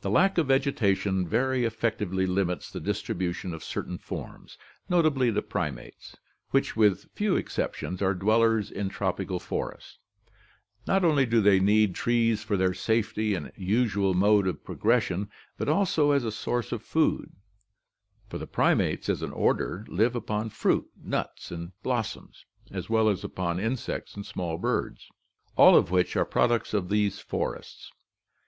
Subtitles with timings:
[0.00, 6.16] The lack of vegetation very effectively limits the distribution of certain forms, notably the primates,
[6.50, 10.00] which with few exceptions are dwellers in tropical forests.
[10.88, 15.68] Not only do they need trees for their safety and usual mode of progression, but
[15.68, 17.30] also as a source of food,
[18.28, 23.08] for the primates as an order live upon fruit, nuts, and blos soms, as well
[23.08, 25.06] as upon insects and small birds,
[25.54, 27.92] all of which are prod ucts of these forests.